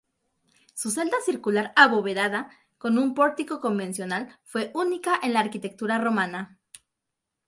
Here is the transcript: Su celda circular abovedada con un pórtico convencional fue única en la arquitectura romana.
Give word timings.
Su 0.73 0.89
celda 0.89 1.17
circular 1.23 1.73
abovedada 1.75 2.49
con 2.79 2.97
un 2.97 3.13
pórtico 3.13 3.61
convencional 3.61 4.35
fue 4.41 4.71
única 4.73 5.19
en 5.21 5.33
la 5.33 5.41
arquitectura 5.41 5.99
romana. 5.99 6.57